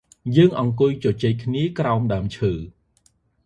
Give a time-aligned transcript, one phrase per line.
[0.35, 2.51] យើងអង្គុយជជែកគ្នាក្រោមដើមឈើ។